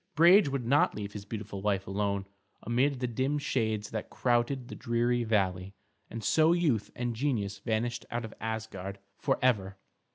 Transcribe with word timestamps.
Brage 0.15 0.49
would 0.49 0.65
not 0.65 0.95
leave 0.95 1.13
his 1.13 1.25
beautiful 1.25 1.61
wife 1.61 1.85
alone 1.85 2.25
amid 2.63 2.99
the 3.01 3.05
dim 3.07 3.37
shades 3.37 3.91
that 3.91 4.09
crowded 4.09 4.67
the 4.67 4.73
dreary 4.73 5.23
valley, 5.23 5.75
and 6.09 6.23
so 6.23 6.53
youth 6.53 6.89
and 6.95 7.15
genius 7.15 7.59
vanished 7.59 8.07
out 8.09 8.25
of 8.25 8.33
Asgard 8.41 8.97
forever. 9.19 9.77